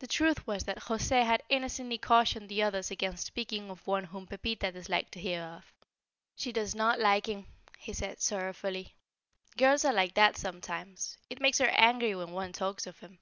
The 0.00 0.06
truth 0.06 0.46
was 0.46 0.64
that 0.64 0.76
José 0.80 1.24
had 1.24 1.42
innocently 1.48 1.96
cautioned 1.96 2.50
the 2.50 2.62
others 2.62 2.90
against 2.90 3.24
speaking 3.26 3.70
of 3.70 3.86
one 3.86 4.04
whom 4.04 4.26
Pepita 4.26 4.70
disliked 4.70 5.12
to 5.12 5.18
hear 5.20 5.40
of. 5.42 5.72
"She 6.36 6.52
does 6.52 6.74
not 6.74 7.00
like 7.00 7.24
him," 7.24 7.46
he 7.78 7.94
said, 7.94 8.20
sorrowfully. 8.20 8.96
"Girls 9.56 9.86
are 9.86 9.94
like 9.94 10.12
that 10.12 10.36
sometimes. 10.36 11.16
It 11.30 11.40
makes 11.40 11.56
her 11.56 11.68
angry 11.70 12.14
when 12.14 12.32
one 12.32 12.52
talks 12.52 12.86
of 12.86 12.98
him." 13.00 13.18